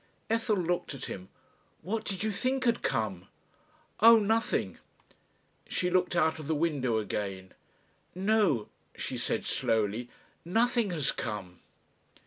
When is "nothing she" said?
4.17-5.91